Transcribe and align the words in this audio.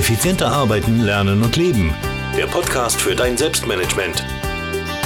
Effizienter 0.00 0.50
arbeiten, 0.50 1.02
lernen 1.02 1.42
und 1.42 1.56
leben. 1.56 1.94
Der 2.34 2.46
Podcast 2.46 2.98
für 2.98 3.14
dein 3.14 3.36
Selbstmanagement. 3.36 4.24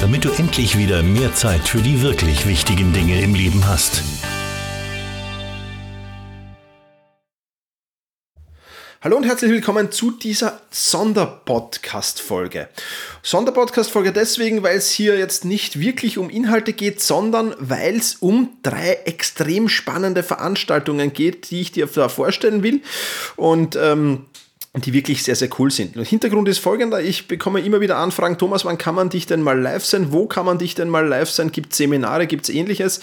Damit 0.01 0.25
du 0.25 0.31
endlich 0.31 0.79
wieder 0.79 1.03
mehr 1.03 1.35
Zeit 1.35 1.63
für 1.67 1.83
die 1.83 2.01
wirklich 2.01 2.47
wichtigen 2.47 2.93
Dinge 2.93 3.21
im 3.21 3.35
Leben 3.35 3.67
hast. 3.67 4.05
Hallo 9.03 9.17
und 9.17 9.25
herzlich 9.25 9.51
willkommen 9.51 9.91
zu 9.91 10.13
dieser 10.13 10.61
Sonderpodcast-Folge. 10.71 12.69
Sonderpodcast-Folge 13.25 14.13
deswegen, 14.13 14.63
weil 14.63 14.77
es 14.77 14.93
hier 14.93 15.19
jetzt 15.19 15.45
nicht 15.45 15.81
wirklich 15.81 16.19
um 16.19 16.31
Inhalte 16.31 16.73
geht, 16.73 17.03
sondern 17.03 17.53
weil 17.59 17.97
es 17.97 18.15
um 18.15 18.59
drei 18.63 19.01
extrem 19.07 19.69
spannende 19.69 20.23
Veranstaltungen 20.23 21.13
geht, 21.13 21.51
die 21.51 21.63
ich 21.63 21.73
dir 21.73 21.89
da 21.89 22.09
vorstellen 22.09 22.63
will. 22.63 22.81
Und 23.35 23.75
ähm, 23.75 24.27
die 24.77 24.93
wirklich 24.93 25.23
sehr, 25.23 25.37
sehr 25.37 25.49
cool 25.59 25.71
sind. 25.71 25.97
Und 25.97 26.05
Hintergrund 26.05 26.49
ist 26.49 26.59
folgender, 26.59 27.01
ich 27.01 27.29
bekomme 27.29 27.61
immer 27.61 27.81
wieder 27.81 27.97
Anfragen, 27.97 28.39
Thomas, 28.39 28.65
wann 28.65 28.77
kann 28.77 28.97
man 28.97 29.09
dich 29.09 29.25
denn 29.25 29.41
mal 29.41 29.59
live 29.59 29.85
sein? 29.85 30.09
Wo 30.11 30.27
kann 30.27 30.45
man 30.45 30.59
dich 30.59 30.75
denn 30.75 30.89
mal 30.89 31.07
live 31.07 31.31
sein? 31.31 31.53
Gibt 31.53 31.73
es 31.73 31.79
Seminare, 31.79 32.27
gibt 32.27 32.49
es 32.49 32.55
ähnliches? 32.55 32.99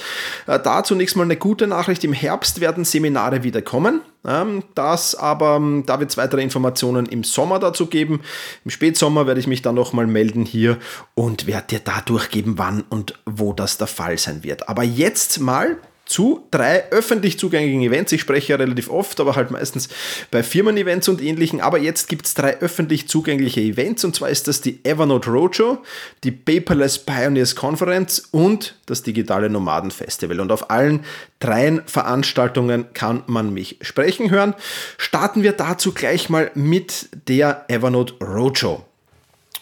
Äh, 0.47 0.59
da 0.59 0.83
zunächst 0.83 1.15
mal 1.15 1.23
eine 1.23 1.37
gute 1.37 1.67
Nachricht, 1.67 2.03
im 2.03 2.11
Herbst 2.11 2.59
werden 2.59 2.83
Seminare 2.83 3.43
wieder 3.43 3.61
kommen. 3.61 4.01
Ähm, 4.27 4.63
das 4.75 5.15
aber, 5.15 5.55
ähm, 5.55 5.83
da 5.85 6.01
wird 6.01 6.09
es 6.09 6.17
weitere 6.17 6.41
Informationen 6.43 7.05
im 7.05 7.23
Sommer 7.23 7.57
dazu 7.57 7.85
geben. 7.85 8.19
Im 8.65 8.71
Spätsommer 8.71 9.25
werde 9.25 9.39
ich 9.39 9.47
mich 9.47 9.61
dann 9.61 9.75
nochmal 9.75 10.07
melden 10.07 10.45
hier 10.45 10.77
und 11.15 11.47
werde 11.47 11.67
dir 11.67 11.79
da 11.79 12.01
durchgeben, 12.01 12.57
wann 12.57 12.83
und 12.89 13.17
wo 13.25 13.53
das 13.53 13.77
der 13.77 13.87
Fall 13.87 14.17
sein 14.17 14.43
wird. 14.43 14.67
Aber 14.67 14.83
jetzt 14.83 15.39
mal 15.39 15.77
zu 16.11 16.47
drei 16.51 16.91
öffentlich 16.91 17.39
zugänglichen 17.39 17.81
Events. 17.81 18.11
Ich 18.11 18.21
spreche 18.21 18.53
ja 18.53 18.57
relativ 18.57 18.89
oft, 18.89 19.19
aber 19.19 19.35
halt 19.35 19.49
meistens 19.49 19.89
bei 20.29 20.43
Firmen-Events 20.43 21.09
und 21.09 21.21
ähnlichen. 21.21 21.61
Aber 21.61 21.79
jetzt 21.79 22.09
gibt 22.09 22.25
es 22.25 22.33
drei 22.33 22.57
öffentlich 22.59 23.07
zugängliche 23.07 23.61
Events 23.61 24.03
und 24.03 24.15
zwar 24.15 24.29
ist 24.29 24.47
das 24.47 24.61
die 24.61 24.83
Evernote 24.83 25.29
Roadshow, 25.29 25.79
die 26.23 26.31
Paperless 26.31 26.99
Pioneers 26.99 27.55
Conference 27.55 28.19
und 28.31 28.75
das 28.85 29.03
Digitale 29.03 29.49
Nomaden 29.49 29.91
Festival. 29.91 30.39
Und 30.39 30.51
auf 30.51 30.69
allen 30.69 31.05
dreien 31.39 31.81
Veranstaltungen 31.85 32.93
kann 32.93 33.23
man 33.27 33.53
mich 33.53 33.77
sprechen 33.81 34.29
hören. 34.29 34.53
Starten 34.97 35.43
wir 35.43 35.53
dazu 35.53 35.93
gleich 35.93 36.29
mal 36.29 36.51
mit 36.53 37.09
der 37.27 37.65
Evernote 37.69 38.13
Roadshow. 38.23 38.85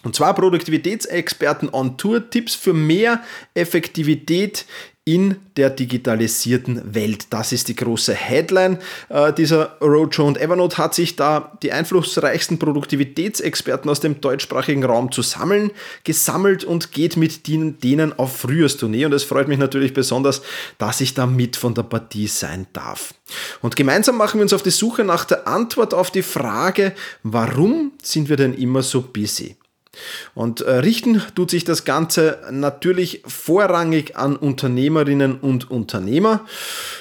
Und 0.04 0.16
zwar 0.16 0.34
Produktivitätsexperten 0.34 1.70
on 1.70 1.98
Tour, 1.98 2.30
Tipps 2.30 2.56
für 2.56 2.74
mehr 2.74 3.22
Effektivität 3.54 4.66
in 5.10 5.38
der 5.58 5.72
digitalisierten 5.72 6.94
Welt. 6.94 7.34
Das 7.34 7.52
ist 7.52 7.68
die 7.68 7.76
große 7.76 8.14
Headline 8.14 8.78
äh, 9.10 9.34
dieser 9.34 9.78
Roadshow 9.82 10.28
und 10.28 10.40
Evernote 10.40 10.78
hat 10.78 10.94
sich 10.94 11.16
da 11.16 11.58
die 11.64 11.72
einflussreichsten 11.72 12.60
Produktivitätsexperten 12.60 13.90
aus 13.90 14.02
dem 14.02 14.22
deutschsprachigen 14.22 14.84
Raum 14.84 15.12
zusammen 15.12 15.72
gesammelt 16.04 16.64
und 16.64 16.92
geht 16.92 17.18
mit 17.18 17.48
denen 17.48 18.20
auf 18.20 18.38
Frühjahrstournee 18.38 19.06
und 19.06 19.14
es 19.14 19.24
freut 19.24 19.48
mich 19.48 19.58
natürlich 19.58 19.96
besonders, 19.96 20.44
dass 20.78 21.02
ich 21.02 21.16
da 21.16 21.26
mit 21.26 21.56
von 21.56 21.74
der 21.74 21.84
Partie 21.84 22.28
sein 22.28 22.68
darf. 22.74 23.16
Und 23.64 23.76
gemeinsam 23.76 24.16
machen 24.16 24.38
wir 24.38 24.44
uns 24.44 24.54
auf 24.54 24.62
die 24.62 24.70
Suche 24.70 25.04
nach 25.04 25.26
der 25.26 25.48
Antwort 25.48 25.96
auf 25.96 26.12
die 26.12 26.22
Frage, 26.22 26.94
warum 27.24 27.94
sind 28.04 28.30
wir 28.30 28.38
denn 28.38 28.54
immer 28.54 28.84
so 28.84 29.02
busy? 29.02 29.56
Und 30.36 30.62
äh, 30.62 30.72
richten 30.72 31.22
tut 31.36 31.52
sich 31.52 31.64
das 31.64 31.84
Ganze 31.84 32.40
natürlich 32.52 33.24
vorrangig 33.26 34.16
an 34.16 34.36
Unternehmerinnen 34.36 35.40
und 35.40 35.72
Unternehmer, 35.72 36.46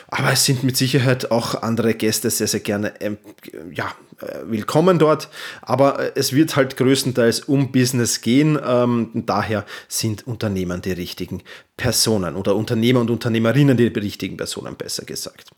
aber 0.08 0.32
es 0.32 0.44
sind 0.44 0.64
mit 0.64 0.76
Sicherheit 0.76 1.30
auch 1.30 1.62
andere 1.62 1.94
Gäste 1.94 2.30
sehr, 2.30 2.46
sehr 2.46 2.60
gerne 2.60 2.94
ähm, 3.00 3.18
ja, 3.72 3.92
äh, 4.20 4.38
willkommen 4.46 4.98
dort. 4.98 5.28
Aber 5.62 6.00
äh, 6.00 6.12
es 6.14 6.32
wird 6.32 6.56
halt 6.56 6.76
größtenteils 6.76 7.40
um 7.40 7.70
Business 7.70 8.20
gehen. 8.20 8.58
Ähm, 8.64 9.10
daher 9.14 9.64
sind 9.86 10.26
Unternehmen 10.26 10.82
die 10.82 10.92
richtigen 10.92 11.42
Personen 11.78 12.34
oder 12.34 12.56
Unternehmer 12.56 13.00
und 13.00 13.08
Unternehmerinnen 13.08 13.76
die 13.76 13.86
richtigen 13.86 14.36
Personen, 14.36 14.74
besser 14.74 15.04
gesagt. 15.04 15.48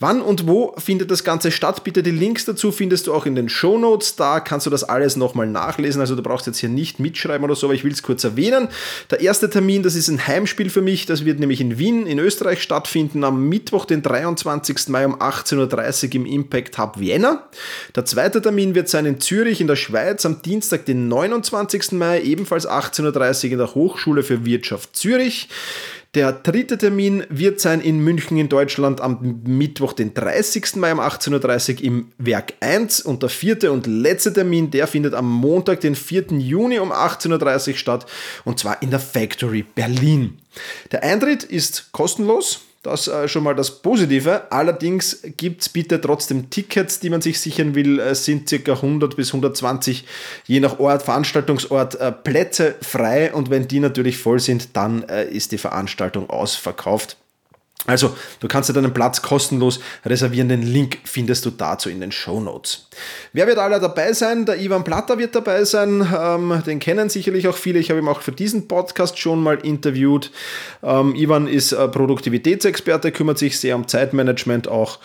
Wann 0.00 0.22
und 0.22 0.46
wo 0.46 0.74
findet 0.78 1.10
das 1.10 1.24
Ganze 1.24 1.50
statt? 1.50 1.84
Bitte 1.84 2.02
die 2.02 2.10
Links 2.10 2.46
dazu 2.46 2.72
findest 2.72 3.06
du 3.06 3.12
auch 3.12 3.26
in 3.26 3.34
den 3.34 3.50
Show 3.50 3.76
Notes. 3.76 4.16
Da 4.16 4.40
kannst 4.40 4.64
du 4.66 4.70
das 4.70 4.82
alles 4.82 5.16
nochmal 5.16 5.46
nachlesen. 5.46 6.00
Also 6.00 6.16
du 6.16 6.22
brauchst 6.22 6.46
jetzt 6.46 6.58
hier 6.58 6.70
nicht 6.70 7.00
mitschreiben 7.00 7.44
oder 7.44 7.54
so, 7.54 7.66
aber 7.66 7.74
ich 7.74 7.84
will 7.84 7.92
es 7.92 8.02
kurz 8.02 8.24
erwähnen. 8.24 8.68
Der 9.10 9.20
erste 9.20 9.50
Termin, 9.50 9.82
das 9.82 9.94
ist 9.94 10.08
ein 10.08 10.26
Heimspiel 10.26 10.70
für 10.70 10.80
mich. 10.80 11.04
Das 11.04 11.26
wird 11.26 11.38
nämlich 11.38 11.60
in 11.60 11.78
Wien 11.78 12.06
in 12.06 12.18
Österreich 12.18 12.62
stattfinden 12.62 13.22
am 13.22 13.48
Mittwoch, 13.48 13.84
den 13.84 14.02
23. 14.02 14.88
Mai 14.88 15.04
um 15.04 15.16
18.30 15.16 16.08
Uhr 16.08 16.14
im 16.14 16.26
Impact 16.26 16.78
Hub 16.78 16.98
Vienna. 16.98 17.46
Der 17.94 18.06
zweite 18.06 18.40
Termin 18.40 18.74
wird 18.74 18.88
sein 18.88 19.04
in 19.04 19.20
Zürich 19.20 19.60
in 19.60 19.66
der 19.66 19.76
Schweiz 19.76 20.24
am 20.24 20.40
Dienstag, 20.40 20.86
den 20.86 21.08
29. 21.08 21.92
Mai, 21.92 22.22
ebenfalls 22.22 22.66
18.30 22.66 23.46
Uhr 23.46 23.52
in 23.52 23.58
der 23.58 23.74
Hochschule 23.74 24.22
für 24.22 24.46
Wirtschaft 24.46 24.96
Zürich. 24.96 25.48
Der 26.14 26.32
dritte 26.32 26.78
Termin 26.78 27.24
wird 27.28 27.60
sein 27.60 27.82
in 27.82 28.00
München 28.00 28.38
in 28.38 28.48
Deutschland 28.48 29.00
am 29.02 29.42
Mittwoch, 29.46 29.92
den 29.92 30.14
30. 30.14 30.76
Mai 30.76 30.92
um 30.92 31.00
18.30 31.00 31.74
Uhr 31.74 31.84
im 31.84 32.12
Werk 32.16 32.54
1. 32.60 33.02
Und 33.02 33.22
der 33.22 33.28
vierte 33.28 33.70
und 33.70 33.86
letzte 33.86 34.32
Termin, 34.32 34.70
der 34.70 34.86
findet 34.86 35.12
am 35.12 35.30
Montag, 35.30 35.80
den 35.80 35.94
4. 35.94 36.28
Juni 36.38 36.78
um 36.78 36.92
18.30 36.92 37.68
Uhr 37.68 37.76
statt. 37.76 38.06
Und 38.44 38.58
zwar 38.58 38.80
in 38.82 38.90
der 38.90 39.00
Factory 39.00 39.62
Berlin. 39.62 40.38
Der 40.92 41.02
Eintritt 41.02 41.44
ist 41.44 41.92
kostenlos. 41.92 42.62
Das 42.88 43.06
äh, 43.06 43.28
schon 43.28 43.42
mal 43.42 43.54
das 43.54 43.82
Positive. 43.82 44.50
Allerdings 44.50 45.22
gibt 45.36 45.62
es 45.62 45.68
bitte 45.68 46.00
trotzdem 46.00 46.50
Tickets, 46.50 47.00
die 47.00 47.10
man 47.10 47.20
sich 47.20 47.38
sichern 47.40 47.74
will. 47.74 48.00
Es 48.00 48.24
sind 48.24 48.48
ca. 48.48 48.72
100 48.72 49.14
bis 49.14 49.28
120, 49.28 50.06
je 50.46 50.60
nach 50.60 50.78
Ort, 50.78 51.02
Veranstaltungsort, 51.02 51.96
äh, 52.00 52.12
Plätze 52.12 52.76
frei. 52.80 53.32
Und 53.32 53.50
wenn 53.50 53.68
die 53.68 53.80
natürlich 53.80 54.18
voll 54.18 54.40
sind, 54.40 54.76
dann 54.76 55.02
äh, 55.04 55.28
ist 55.28 55.52
die 55.52 55.58
Veranstaltung 55.58 56.30
ausverkauft. 56.30 57.16
Also, 57.86 58.14
du 58.40 58.48
kannst 58.48 58.68
dir 58.68 58.74
deinen 58.74 58.92
Platz 58.92 59.22
kostenlos 59.22 59.80
reservieren. 60.04 60.48
Den 60.48 60.62
Link 60.62 60.98
findest 61.04 61.46
du 61.46 61.50
dazu 61.50 61.88
in 61.88 62.00
den 62.00 62.12
Show 62.12 62.40
Notes. 62.40 62.88
Wer 63.32 63.46
wird 63.46 63.58
alle 63.58 63.80
dabei 63.80 64.12
sein? 64.12 64.44
Der 64.44 64.60
Ivan 64.60 64.84
Platter 64.84 65.18
wird 65.18 65.34
dabei 65.34 65.64
sein. 65.64 66.06
Ähm, 66.14 66.62
den 66.66 66.80
kennen 66.80 67.08
sicherlich 67.08 67.46
auch 67.46 67.56
viele. 67.56 67.78
Ich 67.78 67.90
habe 67.90 68.00
ihn 68.00 68.08
auch 68.08 68.20
für 68.20 68.32
diesen 68.32 68.68
Podcast 68.68 69.18
schon 69.18 69.42
mal 69.42 69.58
interviewt. 69.64 70.32
Ähm, 70.82 71.14
Ivan 71.14 71.46
ist 71.46 71.72
äh, 71.72 71.88
Produktivitätsexperte, 71.88 73.12
kümmert 73.12 73.38
sich 73.38 73.58
sehr 73.58 73.76
um 73.76 73.86
Zeitmanagement 73.86 74.68
auch. 74.68 74.98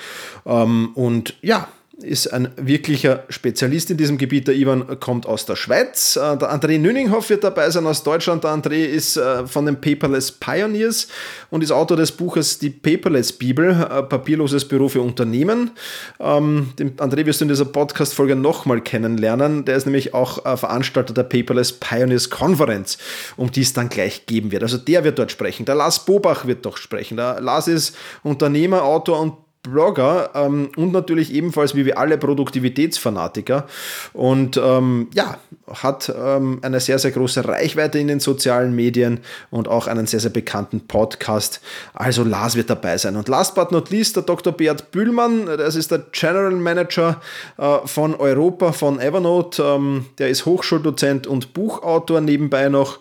Ähm, 0.46 0.92
und 0.96 1.36
ja, 1.42 1.68
ist 2.04 2.28
ein 2.28 2.50
wirklicher 2.58 3.24
Spezialist 3.30 3.90
in 3.92 3.98
diesem 3.98 4.18
Gebiet. 4.18 4.48
Der 4.48 4.56
Ivan 4.56 5.00
kommt 5.00 5.26
aus 5.26 5.46
der 5.46 5.56
Schweiz. 5.56 6.16
Äh, 6.16 6.38
der 6.38 6.54
André 6.54 6.80
Nüninghoff 6.80 7.30
wird 7.30 7.44
dabei 7.44 7.70
sein 7.70 7.86
aus 7.88 8.04
Deutschland. 8.04 8.44
Der 8.44 8.52
André 8.52 8.86
ist 8.86 9.18
äh, 9.18 9.48
von 9.48 9.66
den 9.66 9.80
Paperless 9.80 10.32
Pioneers 10.32 11.08
und 11.50 11.64
ist 11.64 11.72
Autor 11.72 11.98
des 11.98 12.12
Buches 12.12 12.60
Die 12.60 12.70
Paperless 12.70 13.34
Bibel, 13.34 13.72
äh, 13.72 14.04
papierloses 14.04 14.68
Büro 14.68 14.90
für 14.90 15.02
Unternehmen. 15.02 15.72
Ähm, 16.20 16.74
den 16.78 16.96
André 16.98 17.26
wirst 17.26 17.42
du 17.42 17.46
in 17.46 17.50
dieser 17.50 17.66
Podcast-Folge 17.66 18.36
nochmal 18.36 18.82
kennenlernen. 18.82 19.66
Der 19.66 19.78
ist 19.78 19.86
nämlich 19.86 20.14
auch 20.14 20.44
Veranstalter 20.58 21.14
der 21.14 21.24
Paperless 21.24 21.74
Pioneers 21.74 22.30
Konferenz, 22.30 22.98
um 23.38 23.52
die 23.52 23.62
es 23.62 23.74
dann 23.74 23.90
gleich 23.90 24.26
geben 24.26 24.52
wird. 24.52 24.64
Also 24.64 24.78
der 24.78 25.04
wird 25.04 25.20
dort 25.20 25.32
sprechen. 25.32 25.66
Der 25.66 25.76
Lars 25.76 26.06
Bobach 26.06 26.46
wird 26.46 26.66
doch 26.66 26.78
sprechen. 26.78 27.18
Der 27.18 27.40
Lars 27.40 27.68
ist 27.68 27.96
Unternehmer, 28.24 28.84
Autor 28.84 29.20
und 29.20 29.43
Blogger 29.64 30.32
ähm, 30.36 30.70
und 30.76 30.92
natürlich 30.92 31.34
ebenfalls 31.34 31.74
wie 31.74 31.86
wir 31.86 31.98
alle 31.98 32.18
Produktivitätsfanatiker 32.18 33.66
und 34.12 34.58
ähm, 34.58 35.08
ja, 35.14 35.38
hat 35.74 36.14
ähm, 36.14 36.60
eine 36.62 36.82
sehr, 36.82 37.00
sehr 37.00 37.12
große 37.12 37.48
Reichweite 37.48 37.98
in 37.98 38.10
den 38.10 38.20
sozialen 38.20 38.76
Medien 38.76 39.22
und 39.52 39.70
auch 39.70 39.88
einen 39.88 40.06
sehr, 40.06 40.20
sehr 40.20 40.32
bekannten 40.32 40.82
Podcast. 40.88 41.62
Also 41.94 42.26
Lars 42.26 42.56
wird 42.56 42.70
dabei 42.70 42.98
sein. 42.98 43.16
Und 43.16 43.30
last 43.30 43.56
but 43.56 43.72
not 43.72 43.90
least, 43.90 44.18
der 44.18 44.24
Dr. 44.24 44.52
Beat 44.52 44.92
Bühlmann, 44.92 45.46
das 45.46 45.76
ist 45.76 45.92
der 45.92 46.04
General 46.12 46.52
Manager 46.52 47.22
äh, 47.58 47.78
von 47.86 48.16
Europa, 48.16 48.74
von 48.74 49.00
Evernote. 49.00 49.64
Ähm, 49.64 50.08
der 50.18 50.28
ist 50.28 50.46
Hochschuldozent 50.46 51.26
und 51.26 51.54
Buchautor 51.54 52.20
nebenbei 52.20 52.68
noch 52.68 53.00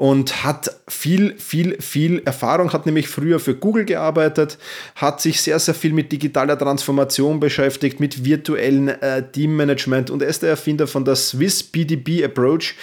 und 0.00 0.44
hat 0.44 0.74
viel, 0.88 1.34
viel, 1.36 1.76
viel 1.78 2.22
Erfahrung, 2.24 2.72
hat 2.72 2.86
nämlich 2.86 3.06
früher 3.06 3.38
für 3.38 3.54
Google 3.54 3.84
gearbeitet, 3.84 4.56
hat 4.94 5.20
sich 5.20 5.42
sehr, 5.42 5.58
sehr 5.58 5.74
viel 5.74 5.92
mit 5.92 6.10
digitaler 6.10 6.58
Transformation 6.58 7.38
beschäftigt, 7.38 8.00
mit 8.00 8.24
virtuellen 8.24 8.88
äh, 8.88 9.22
Teammanagement 9.30 10.08
und 10.08 10.22
er 10.22 10.28
ist 10.28 10.40
der 10.40 10.48
Erfinder 10.48 10.86
von 10.86 11.04
der 11.04 11.16
Swiss 11.16 11.62
PDB 11.62 12.24
Approach, 12.24 12.76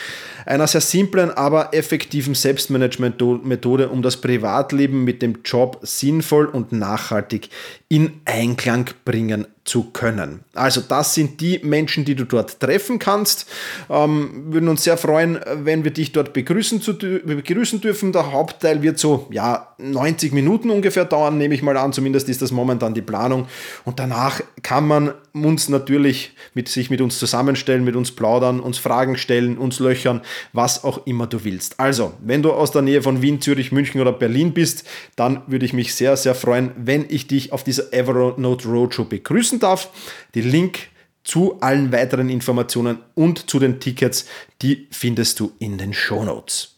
einer 0.45 0.67
sehr 0.67 0.81
simplen, 0.81 1.31
aber 1.31 1.73
effektiven 1.73 2.35
Selbstmanagement-Methode, 2.35 3.89
um 3.89 4.03
das 4.03 4.17
Privatleben 4.17 5.03
mit 5.03 5.23
dem 5.23 5.39
Job 5.43 5.79
sinnvoll 5.81 6.45
und 6.45 6.71
nachhaltig 6.71 7.49
in 7.89 8.21
Einklang 8.25 8.91
bringen 9.05 9.47
zu 9.67 9.91
können. 9.91 10.39
Also 10.53 10.81
das 10.81 11.13
sind 11.13 11.41
die 11.41 11.59
Menschen, 11.59 12.05
die 12.05 12.15
du 12.15 12.23
dort 12.23 12.59
treffen 12.59 12.99
kannst. 12.99 13.47
Ähm, 13.89 14.45
würden 14.47 14.69
uns 14.69 14.83
sehr 14.83 14.97
freuen, 14.97 15.39
wenn 15.53 15.83
wir 15.83 15.91
dich 15.91 16.13
dort 16.13 16.33
begrüßen, 16.33 16.81
zu, 16.81 16.97
begrüßen 16.97 17.81
dürfen. 17.81 18.11
Der 18.13 18.31
Hauptteil 18.31 18.81
wird 18.81 18.97
so 18.97 19.27
ja, 19.29 19.75
90 19.77 20.31
Minuten 20.33 20.69
ungefähr 20.69 21.05
dauern, 21.05 21.37
nehme 21.37 21.53
ich 21.53 21.61
mal 21.61 21.77
an. 21.77 21.93
Zumindest 21.93 22.29
ist 22.29 22.41
das 22.41 22.51
momentan 22.51 22.93
die 22.93 23.01
Planung. 23.01 23.47
Und 23.83 23.99
danach 23.99 24.41
kann 24.63 24.87
man 24.87 25.13
uns 25.33 25.69
natürlich 25.69 26.31
mit 26.53 26.67
sich 26.67 26.89
mit 26.89 27.01
uns 27.01 27.19
zusammenstellen, 27.19 27.83
mit 27.83 27.95
uns 27.95 28.11
plaudern, 28.11 28.59
uns 28.59 28.77
Fragen 28.77 29.17
stellen, 29.17 29.57
uns 29.57 29.79
löchern, 29.79 30.21
was 30.53 30.83
auch 30.83 31.05
immer 31.05 31.27
du 31.27 31.43
willst. 31.43 31.79
Also, 31.79 32.13
wenn 32.23 32.41
du 32.41 32.51
aus 32.51 32.71
der 32.71 32.81
Nähe 32.81 33.01
von 33.01 33.21
Wien, 33.21 33.41
Zürich, 33.41 33.71
München 33.71 34.01
oder 34.01 34.11
Berlin 34.11 34.53
bist, 34.53 34.85
dann 35.15 35.41
würde 35.47 35.65
ich 35.65 35.73
mich 35.73 35.93
sehr, 35.93 36.17
sehr 36.17 36.35
freuen, 36.35 36.71
wenn 36.77 37.05
ich 37.09 37.27
dich 37.27 37.51
auf 37.51 37.63
dieser 37.63 37.93
Evernote 37.93 38.67
Roadshow 38.67 39.05
begrüßen 39.05 39.56
darf. 39.59 39.89
Die 40.33 40.42
Link 40.42 40.89
zu 41.24 41.59
allen 41.59 41.92
weiteren 41.92 42.30
Informationen 42.30 43.00
und 43.15 43.50
zu 43.50 43.59
den 43.59 43.80
Tickets, 43.80 44.25
die 44.62 44.88
findest 44.92 45.39
du 45.39 45.51
in 45.59 45.77
den 45.77 45.94
Show 45.94 46.24
Notes. 46.24 46.77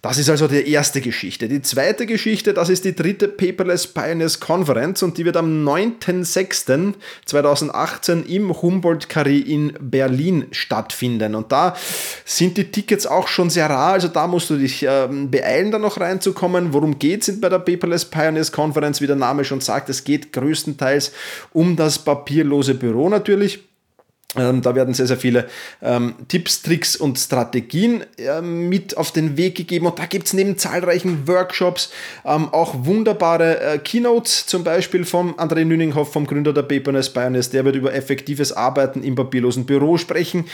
Das 0.00 0.16
ist 0.16 0.30
also 0.30 0.46
die 0.46 0.70
erste 0.70 1.00
Geschichte. 1.00 1.48
Die 1.48 1.60
zweite 1.60 2.06
Geschichte, 2.06 2.54
das 2.54 2.68
ist 2.68 2.84
die 2.84 2.94
dritte 2.94 3.26
Paperless 3.26 3.88
Pioneers 3.88 4.38
Conference 4.38 5.02
und 5.02 5.18
die 5.18 5.24
wird 5.24 5.36
am 5.36 5.66
9.06.2018 5.66 8.24
im 8.26 8.62
Humboldt-Carré 8.62 9.44
in 9.44 9.72
Berlin 9.80 10.46
stattfinden. 10.52 11.34
Und 11.34 11.50
da 11.50 11.74
sind 12.24 12.58
die 12.58 12.70
Tickets 12.70 13.08
auch 13.08 13.26
schon 13.26 13.50
sehr 13.50 13.68
rar, 13.68 13.94
also 13.94 14.06
da 14.06 14.28
musst 14.28 14.50
du 14.50 14.56
dich 14.56 14.84
äh, 14.84 15.08
beeilen, 15.10 15.72
da 15.72 15.80
noch 15.80 15.98
reinzukommen. 15.98 16.72
Worum 16.72 17.00
geht 17.00 17.26
es 17.26 17.40
bei 17.40 17.48
der 17.48 17.58
Paperless 17.58 18.04
Pioneers 18.04 18.52
Conference? 18.52 19.00
Wie 19.00 19.08
der 19.08 19.16
Name 19.16 19.44
schon 19.44 19.60
sagt, 19.60 19.88
es 19.88 20.04
geht 20.04 20.32
größtenteils 20.32 21.10
um 21.52 21.74
das 21.74 21.98
papierlose 21.98 22.74
Büro 22.74 23.08
natürlich. 23.08 23.67
Ähm, 24.36 24.60
da 24.60 24.74
werden 24.74 24.92
sehr, 24.92 25.06
sehr 25.06 25.16
viele 25.16 25.48
ähm, 25.80 26.14
Tipps, 26.28 26.60
Tricks 26.60 26.96
und 26.96 27.18
Strategien 27.18 28.04
ähm, 28.18 28.68
mit 28.68 28.94
auf 28.98 29.10
den 29.10 29.38
Weg 29.38 29.54
gegeben. 29.54 29.86
Und 29.86 29.98
da 29.98 30.04
gibt 30.04 30.26
es 30.26 30.34
neben 30.34 30.58
zahlreichen 30.58 31.26
Workshops 31.26 31.90
ähm, 32.26 32.52
auch 32.52 32.74
wunderbare 32.84 33.58
äh, 33.58 33.78
Keynotes, 33.78 34.44
zum 34.44 34.64
Beispiel 34.64 35.06
vom 35.06 35.32
André 35.36 35.64
Nüninghoff, 35.64 36.12
vom 36.12 36.26
Gründer 36.26 36.52
der 36.52 36.64
Paperness 36.64 37.10
Pioneers. 37.10 37.48
Der 37.48 37.64
wird 37.64 37.76
über 37.76 37.94
effektives 37.94 38.52
Arbeiten 38.52 39.02
im 39.02 39.14
papierlosen 39.14 39.64
Büro 39.64 39.96
sprechen. 39.96 40.44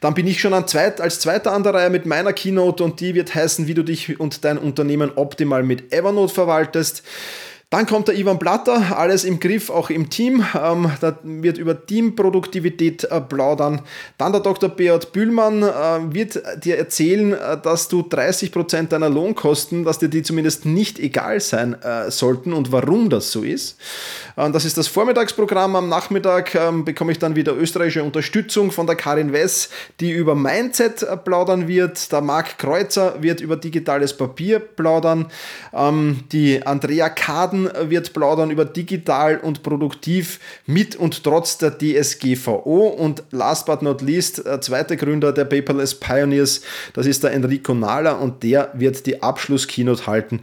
Dann 0.00 0.12
bin 0.12 0.26
ich 0.26 0.38
schon 0.38 0.52
zweit, 0.68 1.00
als 1.00 1.18
zweiter 1.18 1.52
an 1.52 1.62
der 1.62 1.72
Reihe 1.72 1.88
mit 1.88 2.04
meiner 2.04 2.34
Keynote 2.34 2.84
und 2.84 3.00
die 3.00 3.14
wird 3.14 3.34
heißen, 3.34 3.66
wie 3.66 3.72
du 3.72 3.82
dich 3.82 4.20
und 4.20 4.44
dein 4.44 4.58
Unternehmen 4.58 5.10
optimal 5.14 5.62
mit 5.62 5.90
Evernote 5.90 6.34
verwaltest. 6.34 7.02
Dann 7.72 7.86
kommt 7.86 8.06
der 8.06 8.18
Ivan 8.18 8.38
Platter, 8.38 8.98
alles 8.98 9.24
im 9.24 9.40
Griff, 9.40 9.70
auch 9.70 9.88
im 9.88 10.10
Team. 10.10 10.44
Ähm, 10.54 10.92
da 11.00 11.16
wird 11.22 11.56
über 11.56 11.86
Teamproduktivität 11.86 13.04
äh, 13.04 13.18
plaudern. 13.18 13.80
Dann 14.18 14.32
der 14.32 14.42
Dr. 14.42 14.68
Beat 14.68 15.12
Bühlmann 15.14 15.62
äh, 15.62 16.12
wird 16.12 16.42
dir 16.62 16.76
erzählen, 16.76 17.32
äh, 17.32 17.58
dass 17.62 17.88
du 17.88 18.00
30% 18.00 18.88
deiner 18.88 19.08
Lohnkosten, 19.08 19.84
dass 19.84 19.98
dir 19.98 20.10
die 20.10 20.22
zumindest 20.22 20.66
nicht 20.66 20.98
egal 20.98 21.40
sein 21.40 21.80
äh, 21.80 22.10
sollten 22.10 22.52
und 22.52 22.72
warum 22.72 23.08
das 23.08 23.32
so 23.32 23.42
ist. 23.42 23.78
Äh, 24.36 24.50
das 24.50 24.66
ist 24.66 24.76
das 24.76 24.86
Vormittagsprogramm. 24.88 25.74
Am 25.74 25.88
Nachmittag 25.88 26.54
ähm, 26.54 26.84
bekomme 26.84 27.12
ich 27.12 27.20
dann 27.20 27.36
wieder 27.36 27.56
österreichische 27.56 28.04
Unterstützung 28.04 28.70
von 28.70 28.86
der 28.86 28.96
Karin 28.96 29.32
Wess, 29.32 29.70
die 29.98 30.10
über 30.10 30.34
Mindset 30.34 31.04
äh, 31.04 31.16
plaudern 31.16 31.68
wird. 31.68 32.12
Der 32.12 32.20
Marc 32.20 32.58
Kreuzer 32.58 33.22
wird 33.22 33.40
über 33.40 33.56
digitales 33.56 34.14
Papier 34.14 34.58
plaudern. 34.58 35.30
Ähm, 35.72 36.24
die 36.32 36.66
Andrea 36.66 37.08
Kaden 37.08 37.61
wird 37.88 38.12
plaudern 38.12 38.50
über 38.50 38.64
digital 38.64 39.38
und 39.38 39.62
produktiv 39.62 40.40
mit 40.66 40.96
und 40.96 41.24
trotz 41.24 41.58
der 41.58 41.76
DSGVO. 41.78 42.88
Und 42.88 43.22
last 43.30 43.66
but 43.66 43.82
not 43.82 44.02
least, 44.02 44.44
der 44.44 44.60
zweite 44.60 44.96
Gründer 44.96 45.32
der 45.32 45.44
Paperless 45.44 45.94
Pioneers, 45.94 46.62
das 46.94 47.06
ist 47.06 47.24
der 47.24 47.32
Enrico 47.32 47.74
Nahler 47.74 48.20
und 48.20 48.42
der 48.42 48.70
wird 48.74 49.06
die 49.06 49.22
Abschlusskeynote 49.22 50.06
halten 50.06 50.40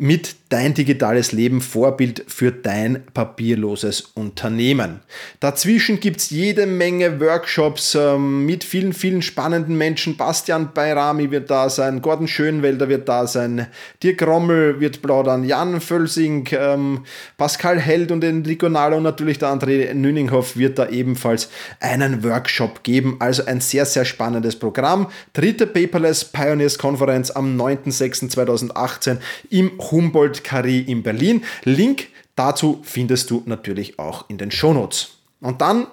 mit 0.00 0.34
Dein 0.50 0.74
digitales 0.74 1.30
Leben 1.30 1.60
Vorbild 1.60 2.24
für 2.26 2.50
dein 2.50 3.04
papierloses 3.14 4.00
Unternehmen. 4.16 4.98
Dazwischen 5.38 6.00
gibt 6.00 6.16
es 6.16 6.30
jede 6.30 6.66
Menge 6.66 7.20
Workshops 7.20 7.94
ähm, 7.94 8.46
mit 8.46 8.64
vielen, 8.64 8.92
vielen 8.92 9.22
spannenden 9.22 9.78
Menschen. 9.78 10.16
Bastian 10.16 10.72
Bayrami 10.74 11.30
wird 11.30 11.52
da 11.52 11.70
sein, 11.70 12.02
Gordon 12.02 12.26
Schönwelder 12.26 12.88
wird 12.88 13.08
da 13.08 13.28
sein, 13.28 13.68
Dirk 14.02 14.26
Rommel 14.26 14.80
wird 14.80 15.02
plaudern, 15.02 15.44
Jan 15.44 15.80
Völsing, 15.80 16.48
ähm, 16.50 17.04
Pascal 17.38 17.78
Held 17.78 18.10
und 18.10 18.24
Enrico 18.24 18.68
Nalo 18.68 18.96
und 18.96 19.04
natürlich 19.04 19.38
der 19.38 19.50
André 19.50 19.94
Nüninghoff 19.94 20.56
wird 20.56 20.80
da 20.80 20.88
ebenfalls 20.88 21.48
einen 21.78 22.24
Workshop 22.24 22.82
geben. 22.82 23.18
Also 23.20 23.44
ein 23.44 23.60
sehr, 23.60 23.86
sehr 23.86 24.04
spannendes 24.04 24.56
Programm. 24.56 25.06
Dritte 25.32 25.68
Paperless 25.68 26.24
Pioneers 26.24 26.76
Konferenz 26.76 27.30
am 27.30 27.56
9.06.2018 27.56 29.18
im 29.48 29.78
Humboldt 29.90 30.44
Carré 30.44 30.86
in 30.86 31.02
Berlin. 31.02 31.44
Link 31.64 32.08
dazu 32.36 32.80
findest 32.82 33.30
du 33.30 33.42
natürlich 33.46 33.98
auch 33.98 34.28
in 34.28 34.38
den 34.38 34.50
Shownotes. 34.50 35.18
Und 35.40 35.60
dann 35.60 35.86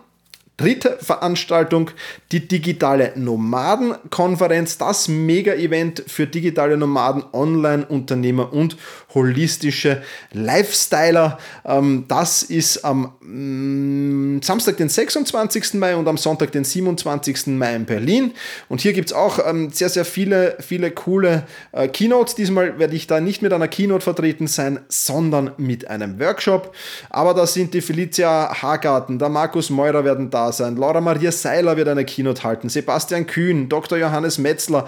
Dritte 0.58 0.98
Veranstaltung, 1.00 1.92
die 2.32 2.48
digitale 2.48 3.14
Nomadenkonferenz, 3.16 4.80
das 4.80 5.08
Mega-Event 5.08 6.04
für 6.08 6.26
digitale 6.26 6.78
Nomaden, 6.78 7.24
Online-Unternehmer 7.32 8.52
und 8.52 8.76
holistische 9.14 10.02
Lifestyler. 10.34 11.38
Ähm, 11.64 12.06
das 12.08 12.42
ist 12.42 12.84
am 12.84 13.14
mm, 13.22 14.42
Samstag, 14.42 14.78
den 14.78 14.90
26. 14.90 15.76
Mai 15.76 15.96
und 15.96 16.08
am 16.08 16.18
Sonntag, 16.18 16.52
den 16.52 16.64
27. 16.64 17.48
Mai 17.48 17.76
in 17.76 17.86
Berlin. 17.86 18.34
Und 18.68 18.82
hier 18.82 18.94
gibt 18.94 19.10
es 19.10 19.14
auch 19.14 19.38
ähm, 19.48 19.70
sehr, 19.72 19.90
sehr 19.90 20.06
viele, 20.06 20.58
viele 20.60 20.90
coole 20.90 21.44
äh, 21.72 21.88
Keynotes. 21.88 22.34
Diesmal 22.34 22.80
werde 22.80 22.96
ich 22.96 23.06
da 23.06 23.20
nicht 23.20 23.44
mit 23.44 23.54
einer 23.54 23.68
Keynote 23.68 24.04
vertreten 24.04 24.48
sein, 24.48 24.80
sondern 24.90 25.52
mit 25.58 25.88
einem 25.88 26.20
Workshop. 26.20 26.76
Aber 27.12 27.36
da 27.36 27.46
sind 27.46 27.76
die 27.76 27.82
Felicia 27.82 28.62
Hagarten, 28.62 29.20
der 29.20 29.30
Markus 29.30 29.70
Meurer 29.70 30.04
werden 30.04 30.32
da 30.32 30.47
sein. 30.52 30.76
Laura 30.76 31.02
Maria 31.02 31.32
Seiler 31.32 31.78
wird 31.78 31.88
eine 31.88 32.06
Keynote 32.06 32.44
halten. 32.44 32.70
Sebastian 32.70 33.28
Kühn, 33.28 33.70
Dr. 33.70 33.98
Johannes 33.98 34.38
Metzler. 34.38 34.86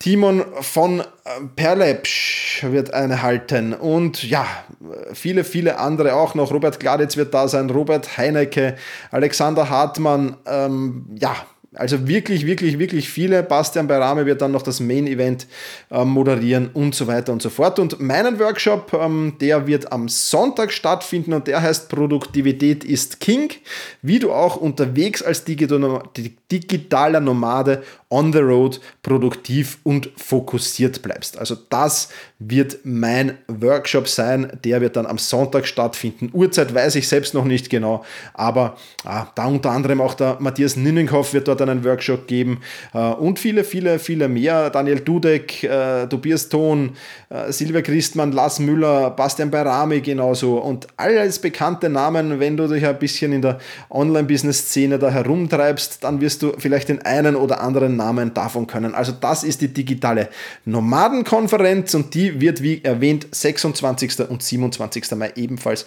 Timon 0.00 0.42
von 0.62 1.00
äh, 1.00 1.04
Perlepsch 1.56 2.64
wird 2.64 2.94
eine 2.94 3.20
halten 3.20 3.74
und 3.74 4.22
ja, 4.22 4.46
viele, 5.12 5.44
viele 5.44 5.78
andere 5.78 6.14
auch 6.14 6.34
noch. 6.34 6.52
Robert 6.52 6.80
Gladitz 6.80 7.18
wird 7.18 7.34
da 7.34 7.48
sein, 7.48 7.68
Robert 7.68 8.16
Heinecke, 8.16 8.76
Alexander 9.10 9.68
Hartmann, 9.68 10.38
ähm, 10.46 11.04
ja, 11.20 11.36
also 11.74 12.08
wirklich, 12.08 12.46
wirklich, 12.46 12.80
wirklich 12.80 13.08
viele. 13.08 13.44
Bastian 13.44 13.86
Beirame 13.86 14.26
wird 14.26 14.42
dann 14.42 14.50
noch 14.50 14.62
das 14.62 14.80
Main 14.80 15.06
Event 15.06 15.46
äh, 15.90 16.04
moderieren 16.04 16.70
und 16.74 16.96
so 16.96 17.06
weiter 17.06 17.32
und 17.32 17.40
so 17.42 17.48
fort. 17.48 17.78
Und 17.78 18.00
meinen 18.00 18.40
Workshop, 18.40 18.92
ähm, 18.92 19.34
der 19.40 19.68
wird 19.68 19.92
am 19.92 20.08
Sonntag 20.08 20.72
stattfinden 20.72 21.32
und 21.32 21.46
der 21.46 21.62
heißt 21.62 21.88
Produktivität 21.88 22.82
ist 22.82 23.20
King, 23.20 23.50
wie 24.02 24.18
du 24.18 24.32
auch 24.32 24.56
unterwegs 24.56 25.22
als 25.22 25.44
digitaler 25.44 27.20
Nomade 27.20 27.84
on 28.10 28.32
the 28.32 28.40
road 28.40 28.80
produktiv 29.02 29.78
und 29.84 30.10
fokussiert 30.16 31.00
bleibst. 31.02 31.38
Also 31.38 31.56
das 31.68 32.08
wird 32.40 32.78
mein 32.82 33.38
Workshop 33.46 34.08
sein. 34.08 34.58
Der 34.64 34.80
wird 34.80 34.96
dann 34.96 35.06
am 35.06 35.18
Sonntag 35.18 35.68
stattfinden. 35.68 36.30
Uhrzeit 36.32 36.74
weiß 36.74 36.96
ich 36.96 37.06
selbst 37.06 37.34
noch 37.34 37.44
nicht 37.44 37.70
genau, 37.70 38.04
aber 38.34 38.76
ah, 39.04 39.26
da 39.36 39.46
unter 39.46 39.70
anderem 39.70 40.00
auch 40.00 40.14
der 40.14 40.38
Matthias 40.40 40.74
Ninninghoff 40.74 41.32
wird 41.32 41.46
dort 41.46 41.59
einen 41.60 41.84
Workshop 41.84 42.26
geben 42.26 42.60
äh, 42.94 42.98
und 42.98 43.38
viele, 43.38 43.64
viele, 43.64 43.98
viele 43.98 44.28
mehr. 44.28 44.70
Daniel 44.70 45.00
Dudek, 45.00 45.64
äh, 45.64 46.06
Tobias 46.06 46.48
Thon, 46.48 46.96
äh, 47.28 47.52
Silvia 47.52 47.82
Christmann, 47.82 48.32
Lars 48.32 48.58
Müller, 48.58 49.10
Bastian 49.10 49.50
Bayrami 49.50 50.00
genauso 50.00 50.58
und 50.58 50.86
alles 50.96 51.38
bekannte 51.38 51.88
Namen. 51.88 52.40
Wenn 52.40 52.56
du 52.56 52.66
dich 52.66 52.86
ein 52.86 52.98
bisschen 52.98 53.32
in 53.32 53.42
der 53.42 53.58
Online-Business-Szene 53.90 54.98
da 54.98 55.10
herumtreibst, 55.10 56.02
dann 56.04 56.20
wirst 56.20 56.42
du 56.42 56.52
vielleicht 56.58 56.88
den 56.88 57.02
einen 57.02 57.36
oder 57.36 57.60
anderen 57.60 57.96
Namen 57.96 58.34
davon 58.34 58.66
können. 58.66 58.94
Also 58.94 59.12
das 59.12 59.44
ist 59.44 59.60
die 59.60 59.68
digitale 59.68 60.28
Nomadenkonferenz 60.64 61.94
und 61.94 62.14
die 62.14 62.40
wird, 62.40 62.62
wie 62.62 62.82
erwähnt, 62.82 63.26
26. 63.30 64.28
und 64.28 64.42
27. 64.42 65.10
Mai 65.12 65.32
ebenfalls 65.36 65.86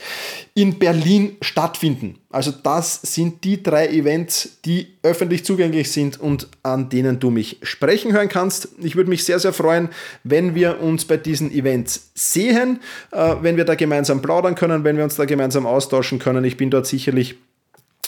in 0.54 0.80
Berlin 0.80 1.38
stattfinden. 1.42 2.20
Also 2.34 2.52
das 2.52 3.00
sind 3.04 3.44
die 3.44 3.62
drei 3.62 3.90
Events, 3.90 4.58
die 4.66 4.88
öffentlich 5.04 5.46
zugänglich 5.46 5.92
sind 5.92 6.20
und 6.20 6.48
an 6.64 6.90
denen 6.90 7.20
du 7.20 7.30
mich 7.30 7.60
sprechen 7.62 8.12
hören 8.12 8.28
kannst. 8.28 8.70
Ich 8.82 8.96
würde 8.96 9.12
mich 9.12 9.24
sehr, 9.24 9.38
sehr 9.38 9.54
freuen, 9.54 9.90
wenn 10.24 10.56
wir 10.56 10.82
uns 10.82 11.06
bei 11.06 11.18
diesen 11.18 11.52
Events 11.52 12.10
sehen, 12.16 12.80
äh, 13.12 13.36
wenn 13.42 13.56
wir 13.56 13.66
da 13.66 13.76
gemeinsam 13.76 14.24
plaudern 14.24 14.56
können, 14.56 14.84
wenn 14.84 14.98
wir 14.98 15.04
uns 15.04 15.16
da 15.16 15.26
gemeinsam 15.26 15.68
austauschen 15.68 16.18
können. 16.18 16.44
Ich 16.44 16.58
bin 16.58 16.72
dort 16.72 16.88
sicherlich 16.88 17.36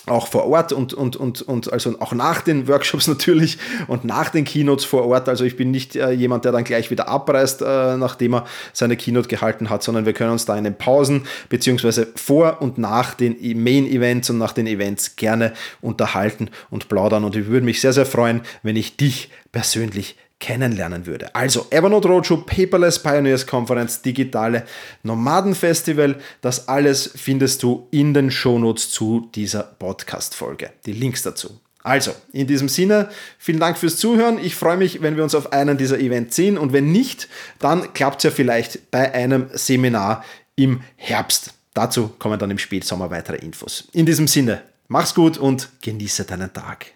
auch 0.06 0.28
vor 0.28 0.46
Ort 0.46 0.72
und, 0.72 0.94
und, 0.94 1.16
und, 1.16 1.42
und 1.42 1.72
also 1.72 1.96
auch 2.00 2.12
nach 2.12 2.40
den 2.40 2.68
Workshops 2.68 3.06
natürlich 3.08 3.58
und 3.88 4.04
nach 4.04 4.30
den 4.30 4.44
Keynotes 4.44 4.84
vor 4.84 5.06
Ort. 5.06 5.28
Also 5.28 5.44
ich 5.44 5.56
bin 5.56 5.70
nicht 5.70 5.96
äh, 5.96 6.10
jemand, 6.10 6.44
der 6.44 6.52
dann 6.52 6.64
gleich 6.64 6.90
wieder 6.90 7.08
abreist, 7.08 7.62
äh, 7.62 7.96
nachdem 7.96 8.34
er 8.34 8.46
seine 8.72 8.96
Keynote 8.96 9.28
gehalten 9.28 9.68
hat, 9.68 9.82
sondern 9.82 10.06
wir 10.06 10.12
können 10.12 10.30
uns 10.30 10.44
da 10.44 10.56
in 10.56 10.64
den 10.64 10.78
Pausen 10.78 11.24
beziehungsweise 11.48 12.08
vor 12.14 12.62
und 12.62 12.78
nach 12.78 13.14
den 13.14 13.36
e-, 13.42 13.54
Main-Events 13.54 14.30
und 14.30 14.38
nach 14.38 14.52
den 14.52 14.66
Events 14.66 15.16
gerne 15.16 15.52
unterhalten 15.80 16.50
und 16.70 16.88
plaudern. 16.88 17.24
Und 17.24 17.36
ich 17.36 17.46
würde 17.46 17.66
mich 17.66 17.80
sehr, 17.80 17.92
sehr 17.92 18.06
freuen, 18.06 18.42
wenn 18.62 18.76
ich 18.76 18.96
dich 18.96 19.30
persönlich 19.52 20.16
kennenlernen 20.38 21.06
würde. 21.06 21.34
Also 21.34 21.66
Evernote 21.70 22.08
Roadshow, 22.08 22.38
Paperless 22.38 23.02
Pioneers 23.02 23.46
Conference, 23.46 24.02
digitale 24.02 24.64
Nomadenfestival, 25.02 26.16
das 26.40 26.68
alles 26.68 27.10
findest 27.16 27.62
du 27.62 27.88
in 27.90 28.12
den 28.12 28.30
Shownotes 28.30 28.90
zu 28.90 29.30
dieser 29.34 29.62
Podcast-Folge. 29.62 30.70
Die 30.84 30.92
Links 30.92 31.22
dazu. 31.22 31.60
Also, 31.82 32.10
in 32.32 32.48
diesem 32.48 32.68
Sinne, 32.68 33.10
vielen 33.38 33.60
Dank 33.60 33.78
fürs 33.78 33.96
Zuhören. 33.96 34.40
Ich 34.42 34.56
freue 34.56 34.76
mich, 34.76 35.02
wenn 35.02 35.16
wir 35.16 35.22
uns 35.22 35.36
auf 35.36 35.52
einen 35.52 35.78
dieser 35.78 36.00
Events 36.00 36.34
sehen 36.34 36.58
und 36.58 36.72
wenn 36.72 36.90
nicht, 36.90 37.28
dann 37.60 37.92
klappt 37.94 38.18
es 38.18 38.24
ja 38.24 38.30
vielleicht 38.32 38.90
bei 38.90 39.14
einem 39.14 39.46
Seminar 39.52 40.24
im 40.56 40.80
Herbst. 40.96 41.54
Dazu 41.74 42.08
kommen 42.18 42.40
dann 42.40 42.50
im 42.50 42.58
Spätsommer 42.58 43.10
weitere 43.12 43.36
Infos. 43.36 43.84
In 43.92 44.04
diesem 44.04 44.26
Sinne, 44.26 44.62
mach's 44.88 45.14
gut 45.14 45.38
und 45.38 45.68
genieße 45.80 46.24
deinen 46.24 46.52
Tag. 46.52 46.95